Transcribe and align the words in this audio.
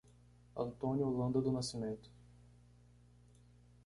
Antônio 0.55 1.05
Holanda 1.07 1.39
do 1.39 1.51
Nascimento 1.51 2.09